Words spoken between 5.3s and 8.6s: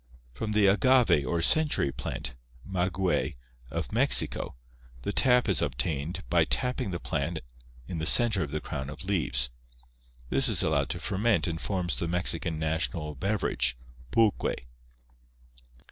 is obtained by tapping the plant in the center of